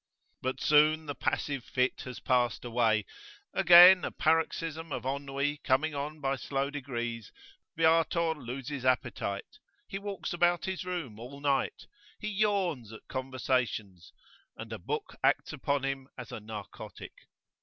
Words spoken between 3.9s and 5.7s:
a paroxysm of ennui